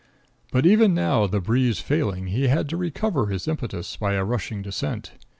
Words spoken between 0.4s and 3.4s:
But even now, the breeze failing, he had to recover